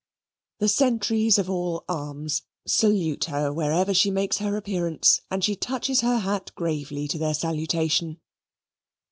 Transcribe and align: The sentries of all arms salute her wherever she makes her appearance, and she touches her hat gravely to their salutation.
The 0.57 0.67
sentries 0.67 1.37
of 1.37 1.47
all 1.47 1.85
arms 1.87 2.41
salute 2.65 3.25
her 3.25 3.53
wherever 3.53 3.93
she 3.93 4.09
makes 4.09 4.39
her 4.39 4.57
appearance, 4.57 5.21
and 5.29 5.43
she 5.43 5.55
touches 5.55 6.01
her 6.01 6.17
hat 6.17 6.51
gravely 6.55 7.07
to 7.07 7.19
their 7.19 7.35
salutation. 7.35 8.19